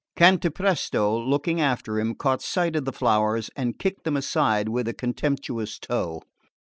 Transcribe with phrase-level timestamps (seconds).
[0.15, 4.93] Cantapresto, looking after him, caught sight of the flowers and kicked them aside with a
[4.95, 6.21] contemptuous toe.